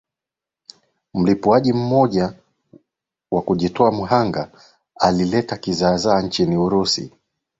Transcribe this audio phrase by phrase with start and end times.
[1.13, 2.33] mlipuaji mmoja
[3.31, 4.49] wa kujitoa mhanga
[4.99, 7.11] ameleta kizaazaa nchini urusi